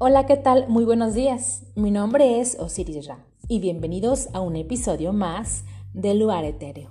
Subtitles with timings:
[0.00, 0.68] Hola, ¿qué tal?
[0.68, 1.64] Muy buenos días.
[1.74, 6.90] Mi nombre es Osiris Ra y bienvenidos a un episodio más de Lugar Etéreo.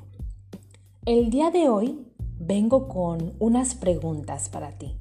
[1.05, 2.05] El día de hoy
[2.37, 4.97] vengo con unas preguntas para ti.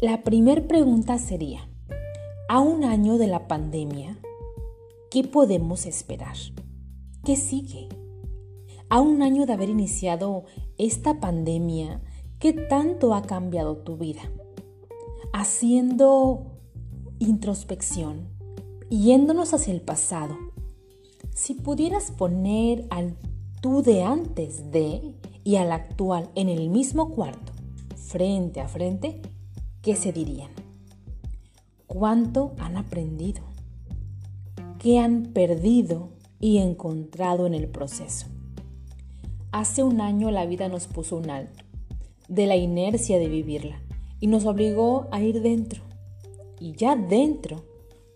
[0.00, 1.68] La primera pregunta sería,
[2.48, 4.18] a un año de la pandemia,
[5.12, 6.36] ¿qué podemos esperar?
[7.24, 7.88] ¿Qué sigue?
[8.88, 10.42] A un año de haber iniciado
[10.76, 12.00] esta pandemia,
[12.40, 14.22] ¿qué tanto ha cambiado tu vida?
[15.32, 16.58] Haciendo
[17.18, 18.28] introspección,
[18.90, 20.36] yéndonos hacia el pasado.
[21.34, 23.16] Si pudieras poner al
[23.60, 25.14] tú de antes de
[25.44, 27.52] y al actual en el mismo cuarto,
[27.96, 29.20] frente a frente,
[29.82, 30.50] ¿qué se dirían?
[31.86, 33.42] ¿Cuánto han aprendido?
[34.78, 38.26] ¿Qué han perdido y encontrado en el proceso?
[39.50, 41.64] Hace un año la vida nos puso un alto,
[42.28, 43.80] de la inercia de vivirla
[44.20, 45.82] y nos obligó a ir dentro.
[46.60, 47.64] Y ya dentro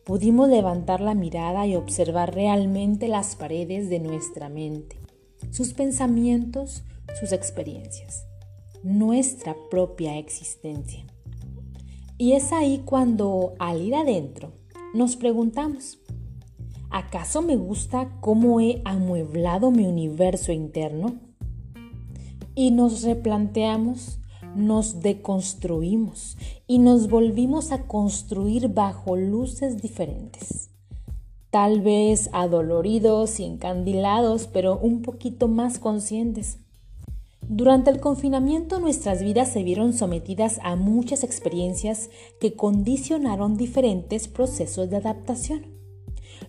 [0.04, 4.98] pudimos levantar la mirada y observar realmente las paredes de nuestra mente,
[5.50, 6.82] sus pensamientos,
[7.20, 8.26] sus experiencias,
[8.82, 11.06] nuestra propia existencia.
[12.18, 14.52] Y es ahí cuando al ir adentro
[14.94, 15.98] nos preguntamos,
[16.90, 21.20] ¿acaso me gusta cómo he amueblado mi universo interno?
[22.54, 24.18] Y nos replanteamos
[24.54, 26.36] nos deconstruimos
[26.66, 30.70] y nos volvimos a construir bajo luces diferentes.
[31.50, 36.58] Tal vez adoloridos y encandilados, pero un poquito más conscientes.
[37.48, 42.08] Durante el confinamiento nuestras vidas se vieron sometidas a muchas experiencias
[42.40, 45.66] que condicionaron diferentes procesos de adaptación.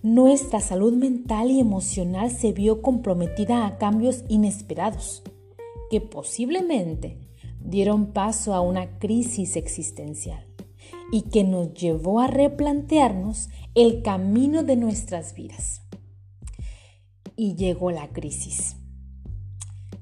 [0.01, 5.23] Nuestra salud mental y emocional se vio comprometida a cambios inesperados,
[5.89, 7.22] que posiblemente
[7.63, 10.45] dieron paso a una crisis existencial
[11.11, 15.81] y que nos llevó a replantearnos el camino de nuestras vidas.
[17.35, 18.75] Y llegó la crisis.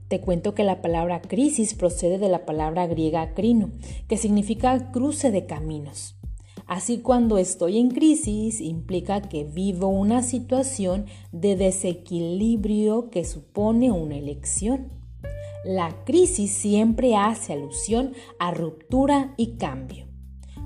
[0.07, 3.69] Te cuento que la palabra crisis procede de la palabra griega crino,
[4.09, 6.17] que significa cruce de caminos.
[6.67, 14.17] Así cuando estoy en crisis implica que vivo una situación de desequilibrio que supone una
[14.17, 15.00] elección.
[15.63, 20.07] La crisis siempre hace alusión a ruptura y cambio.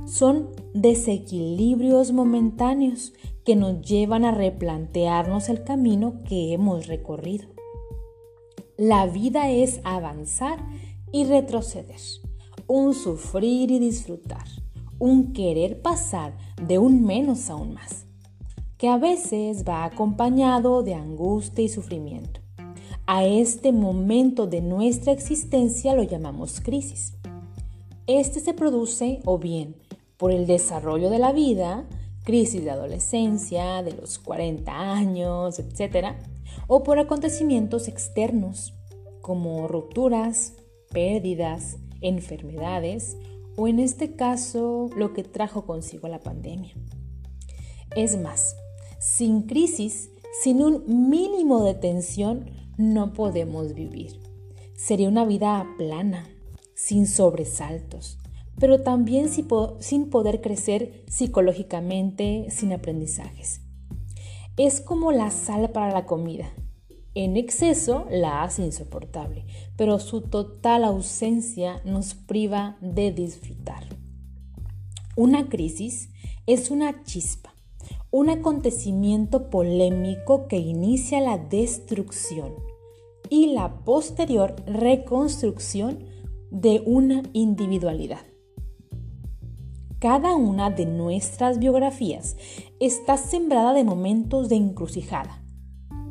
[0.06, 3.12] Son desequilibrios momentáneos
[3.44, 7.48] que nos llevan a replantearnos el camino que hemos recorrido.
[8.78, 10.66] La vida es avanzar
[11.12, 12.00] y retroceder,
[12.68, 14.46] un sufrir y disfrutar,
[14.98, 18.06] un querer pasar de un menos a un más,
[18.78, 22.45] que a veces va acompañado de angustia y sufrimiento.
[23.08, 27.14] A este momento de nuestra existencia lo llamamos crisis.
[28.08, 29.76] Este se produce o bien
[30.18, 31.88] por el desarrollo de la vida,
[32.24, 36.16] crisis de adolescencia, de los 40 años, etc.,
[36.66, 38.74] o por acontecimientos externos
[39.22, 40.54] como rupturas,
[40.92, 43.18] pérdidas, enfermedades
[43.56, 46.74] o en este caso lo que trajo consigo la pandemia.
[47.96, 48.56] Es más,
[49.00, 50.10] sin crisis,
[50.42, 54.20] sin un mínimo de tensión, no podemos vivir.
[54.76, 56.28] Sería una vida plana,
[56.74, 58.18] sin sobresaltos,
[58.60, 63.62] pero también sin poder crecer psicológicamente, sin aprendizajes.
[64.58, 66.50] Es como la sal para la comida.
[67.14, 69.46] En exceso la hace insoportable,
[69.78, 73.84] pero su total ausencia nos priva de disfrutar.
[75.16, 76.10] Una crisis
[76.46, 77.55] es una chispa
[78.16, 82.54] un acontecimiento polémico que inicia la destrucción
[83.30, 86.00] y la posterior reconstrucción
[86.50, 88.22] de una individualidad.
[90.00, 92.38] Cada una de nuestras biografías
[92.80, 95.44] está sembrada de momentos de encrucijada,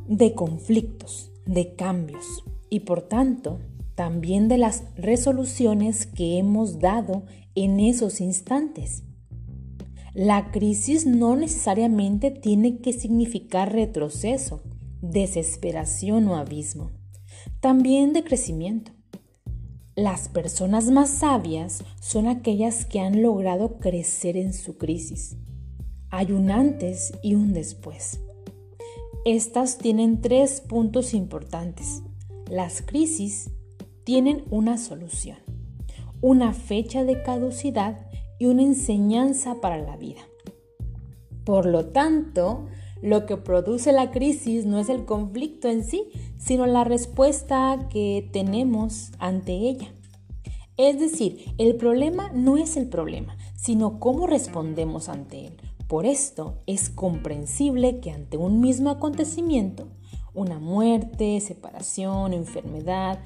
[0.06, 3.60] de conflictos, de cambios y por tanto
[3.94, 7.22] también de las resoluciones que hemos dado
[7.54, 9.04] en esos instantes.
[10.14, 14.62] La crisis no necesariamente tiene que significar retroceso,
[15.02, 16.92] desesperación o abismo,
[17.58, 18.92] también de crecimiento.
[19.96, 25.36] Las personas más sabias son aquellas que han logrado crecer en su crisis.
[26.10, 28.20] Hay un antes y un después.
[29.24, 32.02] Estas tienen tres puntos importantes.
[32.48, 33.50] Las crisis
[34.04, 35.38] tienen una solución,
[36.20, 38.06] una fecha de caducidad
[38.38, 40.20] y una enseñanza para la vida.
[41.44, 42.66] Por lo tanto,
[43.02, 46.08] lo que produce la crisis no es el conflicto en sí,
[46.38, 49.92] sino la respuesta que tenemos ante ella.
[50.76, 55.56] Es decir, el problema no es el problema, sino cómo respondemos ante él.
[55.86, 59.88] Por esto es comprensible que ante un mismo acontecimiento,
[60.32, 63.20] una muerte, separación, enfermedad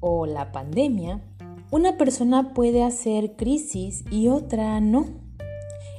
[0.00, 1.22] o la pandemia,
[1.70, 5.06] una persona puede hacer crisis y otra no.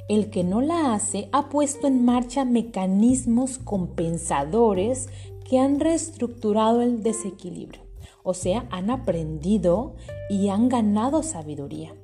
[0.08, 5.08] El que no la hace ha puesto en marcha mecanismos compensadores
[5.48, 7.82] que han reestructurado el desequilibrio,
[8.22, 9.96] o sea, han aprendido
[10.28, 11.94] y han ganado sabiduría.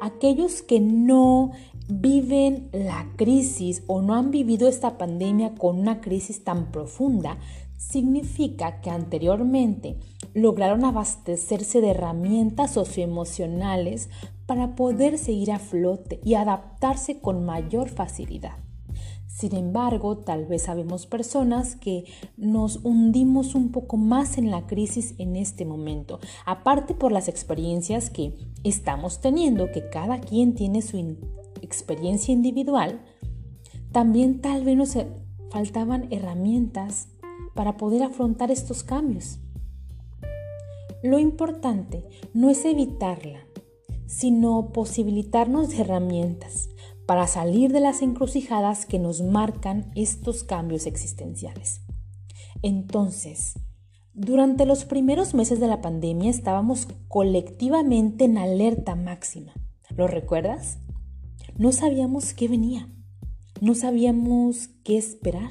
[0.00, 1.52] Aquellos que no
[1.88, 7.38] viven la crisis o no han vivido esta pandemia con una crisis tan profunda,
[7.76, 9.96] significa que anteriormente
[10.34, 14.08] lograron abastecerse de herramientas socioemocionales
[14.46, 18.58] para poder seguir a flote y adaptarse con mayor facilidad.
[19.26, 22.04] Sin embargo, tal vez sabemos personas que
[22.36, 28.10] nos hundimos un poco más en la crisis en este momento, aparte por las experiencias
[28.10, 28.34] que
[28.64, 31.16] estamos teniendo, que cada quien tiene su
[31.62, 33.00] experiencia individual,
[33.92, 34.98] también tal vez nos
[35.50, 37.08] faltaban herramientas
[37.54, 39.38] para poder afrontar estos cambios.
[41.02, 42.04] Lo importante
[42.34, 43.40] no es evitarla,
[44.06, 46.68] sino posibilitarnos herramientas
[47.06, 51.80] para salir de las encrucijadas que nos marcan estos cambios existenciales.
[52.62, 53.54] Entonces,
[54.12, 59.54] durante los primeros meses de la pandemia estábamos colectivamente en alerta máxima.
[59.96, 60.78] ¿Lo recuerdas?
[61.56, 62.88] No sabíamos qué venía.
[63.60, 65.50] No sabíamos qué esperar.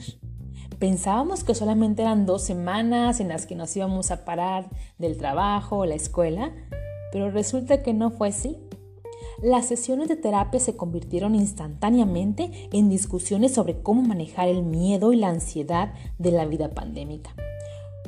[0.79, 5.79] Pensábamos que solamente eran dos semanas en las que nos íbamos a parar del trabajo
[5.79, 6.53] o la escuela,
[7.11, 8.55] pero resulta que no fue así.
[9.43, 15.17] Las sesiones de terapia se convirtieron instantáneamente en discusiones sobre cómo manejar el miedo y
[15.17, 17.31] la ansiedad de la vida pandémica.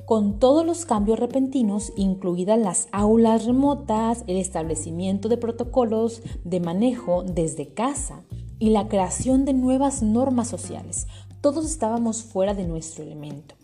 [0.06, 7.24] Con todos los cambios repentinos, incluidas las aulas remotas, el establecimiento de protocolos de manejo
[7.24, 8.24] desde casa
[8.60, 11.08] y la creación de nuevas normas sociales,
[11.42, 13.56] todos estábamos fuera de nuestro elemento,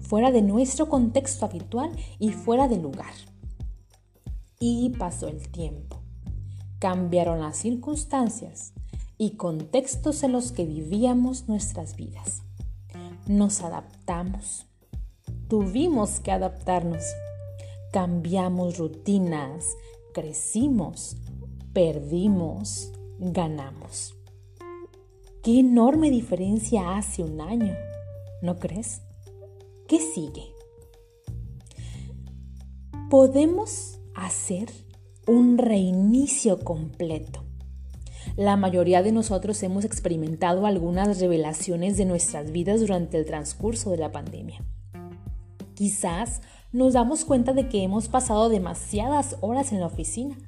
[0.00, 3.12] fuera de nuestro contexto habitual y fuera de lugar.
[4.58, 6.00] Y pasó el tiempo.
[6.78, 8.72] Cambiaron las circunstancias
[9.18, 12.42] y contextos en los que vivíamos nuestras vidas.
[13.26, 14.66] Nos adaptamos.
[15.48, 17.04] Tuvimos que adaptarnos.
[17.92, 19.76] Cambiamos rutinas,
[20.14, 21.16] crecimos,
[21.72, 24.14] perdimos, ganamos.
[25.44, 27.76] Qué enorme diferencia hace un año,
[28.40, 29.02] ¿no crees?
[29.86, 30.54] ¿Qué sigue?
[33.10, 34.70] Podemos hacer
[35.26, 37.44] un reinicio completo.
[38.36, 43.98] La mayoría de nosotros hemos experimentado algunas revelaciones de nuestras vidas durante el transcurso de
[43.98, 44.64] la pandemia.
[45.74, 46.40] Quizás
[46.72, 50.38] nos damos cuenta de que hemos pasado demasiadas horas en la oficina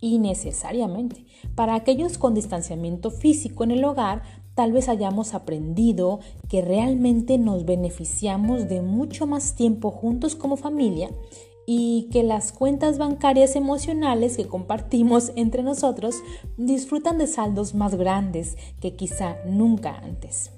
[0.00, 1.24] y necesariamente.
[1.54, 4.22] Para aquellos con distanciamiento físico en el hogar,
[4.54, 11.10] tal vez hayamos aprendido que realmente nos beneficiamos de mucho más tiempo juntos como familia
[11.66, 16.16] y que las cuentas bancarias emocionales que compartimos entre nosotros
[16.56, 20.50] disfrutan de saldos más grandes que quizá nunca antes.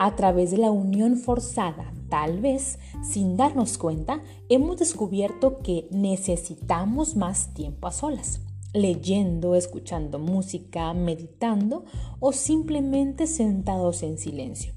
[0.00, 7.16] A través de la unión forzada, tal vez sin darnos cuenta, hemos descubierto que necesitamos
[7.16, 8.40] más tiempo a solas,
[8.72, 11.84] leyendo, escuchando música, meditando
[12.20, 14.72] o simplemente sentados en silencio.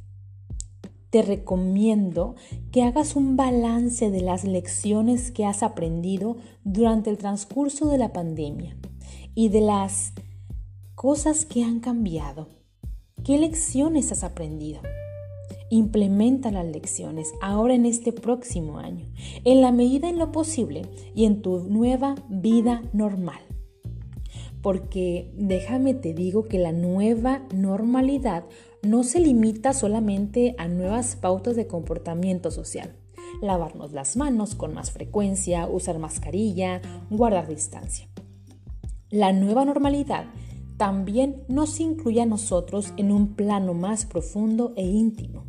[1.11, 2.35] Te recomiendo
[2.71, 8.11] que hagas un balance de las lecciones que has aprendido durante el transcurso de la
[8.11, 8.75] pandemia
[9.35, 10.13] y de las
[10.95, 12.47] cosas que han cambiado.
[13.23, 14.81] ¿Qué lecciones has aprendido?
[15.73, 19.05] Implementa las lecciones ahora en este próximo año,
[19.45, 20.81] en la medida en lo posible
[21.15, 23.39] y en tu nueva vida normal.
[24.61, 28.43] Porque déjame te digo que la nueva normalidad
[28.83, 32.93] no se limita solamente a nuevas pautas de comportamiento social.
[33.41, 38.09] Lavarnos las manos con más frecuencia, usar mascarilla, guardar distancia.
[39.09, 40.25] La nueva normalidad
[40.75, 45.45] también nos incluye a nosotros en un plano más profundo e íntimo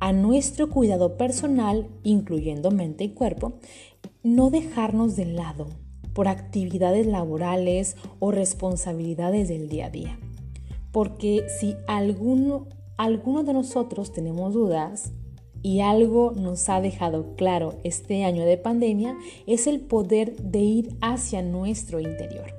[0.00, 3.54] a nuestro cuidado personal, incluyendo mente y cuerpo,
[4.22, 5.68] no dejarnos de lado
[6.12, 10.18] por actividades laborales o responsabilidades del día a día.
[10.92, 15.12] Porque si alguno, alguno de nosotros tenemos dudas
[15.62, 20.96] y algo nos ha dejado claro este año de pandemia, es el poder de ir
[21.00, 22.57] hacia nuestro interior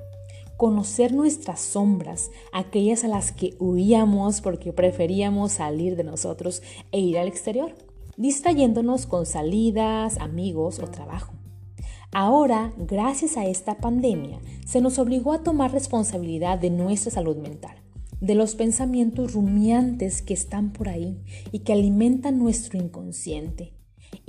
[0.60, 6.62] conocer nuestras sombras, aquellas a las que huíamos porque preferíamos salir de nosotros
[6.92, 7.74] e ir al exterior,
[8.18, 11.32] distrayéndonos con salidas, amigos o trabajo.
[12.12, 17.76] Ahora, gracias a esta pandemia, se nos obligó a tomar responsabilidad de nuestra salud mental,
[18.20, 23.72] de los pensamientos rumiantes que están por ahí y que alimentan nuestro inconsciente,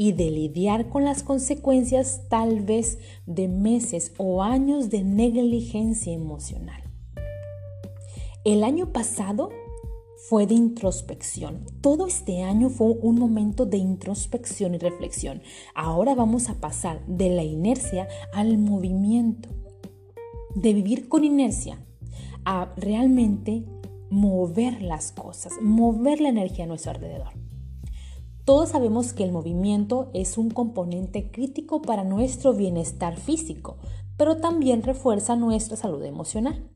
[0.02, 6.82] y de lidiar con las consecuencias tal vez de meses o años de negligencia emocional.
[8.44, 9.52] El año pasado
[10.28, 11.68] fue de introspección.
[11.82, 15.44] Todo este año fue un momento de introspección y reflexión.
[15.76, 19.50] Ahora vamos a pasar de la inercia al movimiento.
[20.56, 21.78] De vivir con inercia
[22.44, 23.66] a realmente
[24.10, 27.51] mover las cosas, mover la energía a nuestro alrededor.
[28.46, 33.78] Todos sabemos que el movimiento es un componente crítico para nuestro bienestar físico,
[34.18, 36.68] pero también refuerza nuestra salud emocional.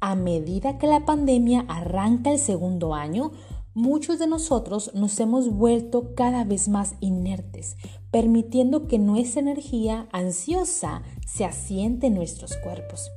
[0.00, 3.32] A medida que la pandemia arranca el segundo año,
[3.72, 7.76] muchos de nosotros nos hemos vuelto cada vez más inertes,
[8.10, 13.10] permitiendo que nuestra energía ansiosa se asiente en nuestros cuerpos.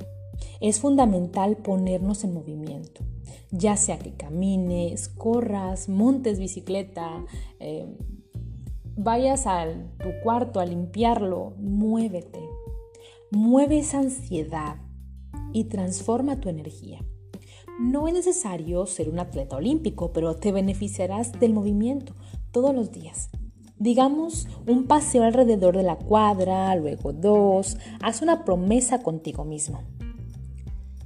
[0.62, 3.11] Es fundamental ponernos en movimiento
[3.51, 7.25] ya sea que camines, corras, montes bicicleta,
[7.60, 7.86] eh,
[8.96, 9.65] vayas a
[10.00, 12.39] tu cuarto a limpiarlo, muévete.
[13.31, 14.77] Mueve esa ansiedad
[15.53, 17.00] y transforma tu energía.
[17.79, 22.13] No es necesario ser un atleta olímpico, pero te beneficiarás del movimiento
[22.51, 23.29] todos los días.
[23.77, 29.81] Digamos, un paseo alrededor de la cuadra, luego dos, haz una promesa contigo mismo.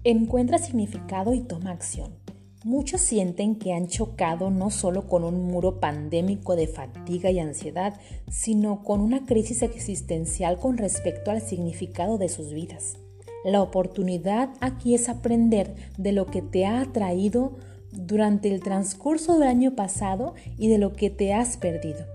[0.03, 2.24] Encuentra significado y toma acción.
[2.65, 7.93] Muchos sienten que han chocado no solo con un muro pandémico de fatiga y ansiedad,
[8.27, 12.97] sino con una crisis existencial con respecto al significado de sus vidas.
[13.43, 17.55] La oportunidad aquí es aprender de lo que te ha atraído
[17.91, 22.07] durante el transcurso del año pasado y de lo que te has perdido.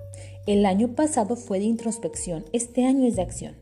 [0.49, 3.60] El año pasado fue de introspección, este año es de acción.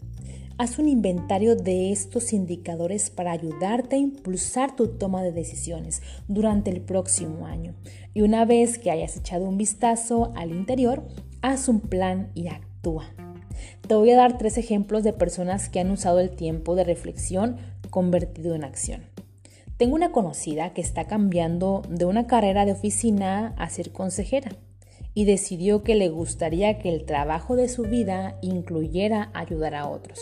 [0.61, 6.73] Haz un inventario de estos indicadores para ayudarte a impulsar tu toma de decisiones durante
[6.73, 7.77] el próximo año.
[8.13, 11.07] Y una vez que hayas echado un vistazo al interior,
[11.43, 13.05] haz un plan y actúa.
[13.87, 17.59] Te voy a dar tres ejemplos de personas que han usado el tiempo de reflexión
[17.91, 19.05] convertido en acción.
[19.77, 24.51] Tengo una conocida que está cambiando de una carrera de oficina a ser consejera
[25.15, 30.19] y decidió que le gustaría que el trabajo de su vida incluyera ayudar a otros.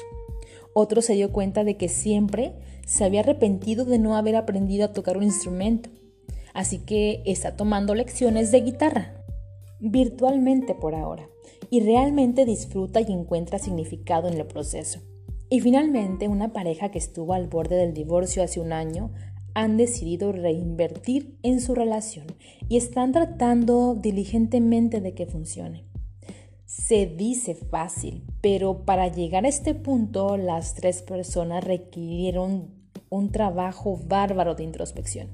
[0.79, 2.53] Otro se dio cuenta de que siempre
[2.85, 5.89] se había arrepentido de no haber aprendido a tocar un instrumento,
[6.53, 9.25] así que está tomando lecciones de guitarra,
[9.81, 11.31] virtualmente por ahora,
[11.71, 15.01] y realmente disfruta y encuentra significado en el proceso.
[15.49, 19.15] Y finalmente, una pareja que estuvo al borde del divorcio hace un año
[19.55, 22.27] han decidido reinvertir en su relación
[22.69, 25.87] y están tratando diligentemente de que funcione.
[26.67, 32.75] Se dice fácil, pero para llegar a este punto las tres personas requirieron
[33.09, 35.29] un trabajo bárbaro de introspección.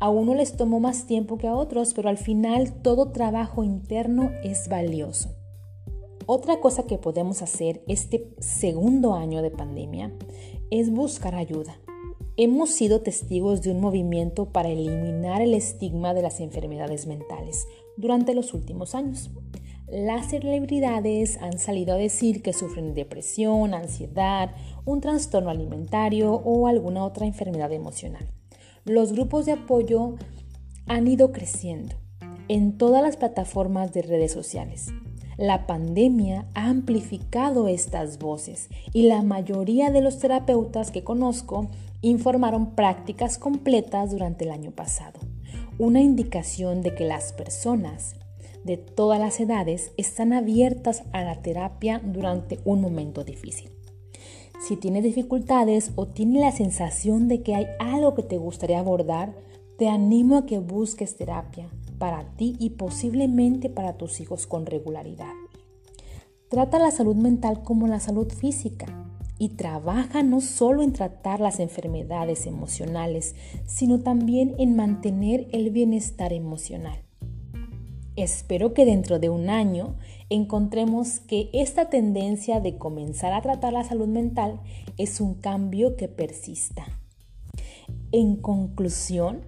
[0.00, 4.32] A uno les tomó más tiempo que a otros, pero al final todo trabajo interno
[4.42, 5.30] es valioso.
[6.26, 10.12] Otra cosa que podemos hacer este segundo año de pandemia
[10.72, 11.78] es buscar ayuda.
[12.36, 18.34] Hemos sido testigos de un movimiento para eliminar el estigma de las enfermedades mentales durante
[18.34, 19.30] los últimos años.
[19.90, 24.50] Las celebridades han salido a decir que sufren depresión, ansiedad,
[24.84, 28.30] un trastorno alimentario o alguna otra enfermedad emocional.
[28.84, 30.16] Los grupos de apoyo
[30.88, 31.96] han ido creciendo
[32.48, 34.88] en todas las plataformas de redes sociales.
[35.38, 41.68] La pandemia ha amplificado estas voces y la mayoría de los terapeutas que conozco
[42.02, 45.18] informaron prácticas completas durante el año pasado,
[45.78, 48.17] una indicación de que las personas
[48.68, 53.70] de todas las edades están abiertas a la terapia durante un momento difícil.
[54.60, 59.34] Si tienes dificultades o tienes la sensación de que hay algo que te gustaría abordar,
[59.78, 65.32] te animo a que busques terapia para ti y posiblemente para tus hijos con regularidad.
[66.50, 68.86] Trata la salud mental como la salud física
[69.38, 73.34] y trabaja no solo en tratar las enfermedades emocionales,
[73.66, 77.07] sino también en mantener el bienestar emocional.
[78.18, 79.94] Espero que dentro de un año
[80.28, 84.58] encontremos que esta tendencia de comenzar a tratar la salud mental
[84.96, 86.84] es un cambio que persista.
[88.10, 89.42] En conclusión,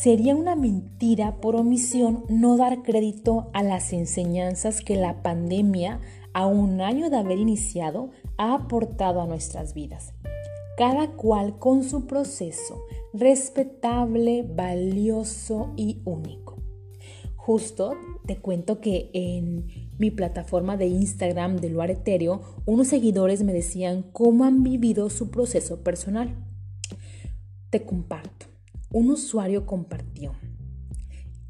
[0.00, 6.00] sería una mentira por omisión no dar crédito a las enseñanzas que la pandemia,
[6.32, 10.14] a un año de haber iniciado, ha aportado a nuestras vidas.
[10.78, 16.62] Cada cual con su proceso, respetable, valioso y único.
[17.44, 19.66] Justo Te cuento que en
[19.98, 25.30] mi plataforma de Instagram de Luar Etéreo, unos seguidores me decían cómo han vivido su
[25.30, 26.36] proceso personal.
[27.70, 28.46] Te comparto.
[28.90, 30.34] Un usuario compartió.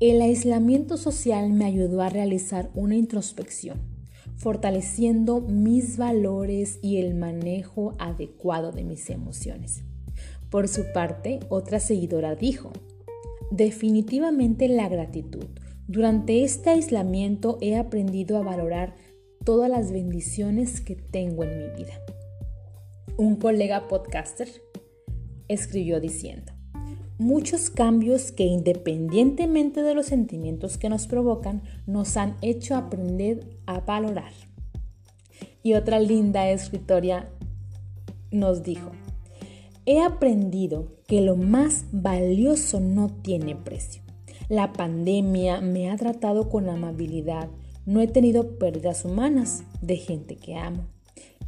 [0.00, 3.80] El aislamiento social me ayudó a realizar una introspección,
[4.36, 9.84] fortaleciendo mis valores y el manejo adecuado de mis emociones.
[10.50, 12.72] Por su parte, otra seguidora dijo,
[13.50, 15.46] definitivamente la gratitud.
[15.88, 18.94] Durante este aislamiento he aprendido a valorar
[19.44, 21.94] todas las bendiciones que tengo en mi vida.
[23.16, 24.48] Un colega podcaster
[25.48, 26.52] escribió diciendo,
[27.18, 33.80] muchos cambios que independientemente de los sentimientos que nos provocan, nos han hecho aprender a
[33.80, 34.32] valorar.
[35.62, 37.28] Y otra linda escritoria
[38.30, 38.90] nos dijo,
[39.84, 44.02] he aprendido que lo más valioso no tiene precio.
[44.48, 47.48] La pandemia me ha tratado con amabilidad,
[47.86, 50.86] no he tenido pérdidas humanas de gente que amo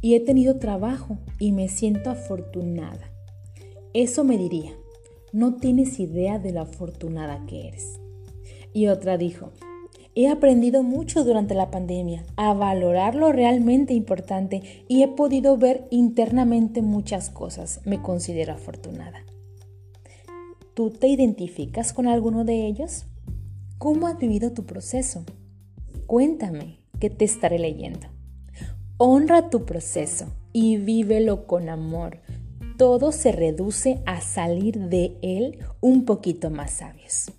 [0.01, 3.11] y he tenido trabajo y me siento afortunada.
[3.93, 4.71] Eso me diría,
[5.33, 7.99] no tienes idea de lo afortunada que eres.
[8.73, 9.51] Y otra dijo,
[10.15, 15.87] he aprendido mucho durante la pandemia a valorar lo realmente importante y he podido ver
[15.91, 17.81] internamente muchas cosas.
[17.85, 19.23] Me considero afortunada.
[20.75, 23.07] ¿Tú te identificas con alguno de ellos?
[23.79, 25.25] ¿Cómo has vivido tu proceso?
[26.05, 28.07] Cuéntame, que te estaré leyendo.
[28.97, 32.19] Honra tu proceso y vívelo con amor
[32.77, 37.31] todo se reduce a salir de él un poquito más sabios.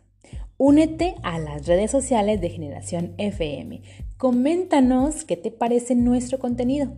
[0.57, 3.81] Únete a las redes sociales de Generación FM.
[4.17, 6.93] Coméntanos qué te parece nuestro contenido.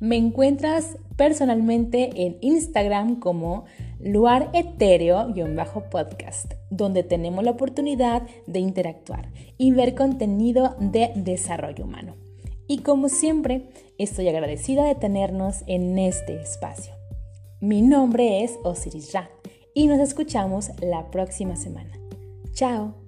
[0.00, 3.66] Me encuentras personalmente en Instagram como
[4.00, 12.16] Luar Etéreo-podcast, donde tenemos la oportunidad de interactuar y ver contenido de desarrollo humano.
[12.66, 17.01] Y como siempre, estoy agradecida de tenernos en este espacio.
[17.62, 19.30] Mi nombre es Osiris Ra
[19.72, 21.92] y nos escuchamos la próxima semana.
[22.54, 23.01] Chao.